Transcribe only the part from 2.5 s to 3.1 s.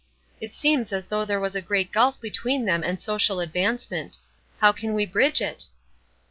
them and